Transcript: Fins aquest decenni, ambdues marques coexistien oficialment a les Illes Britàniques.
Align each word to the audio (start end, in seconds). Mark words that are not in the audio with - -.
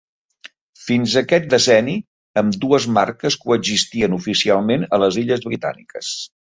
Fins 0.85 1.13
aquest 1.21 1.45
decenni, 1.55 1.95
ambdues 2.43 2.89
marques 2.97 3.39
coexistien 3.45 4.21
oficialment 4.21 4.91
a 4.99 5.05
les 5.05 5.23
Illes 5.25 5.51
Britàniques. 5.51 6.15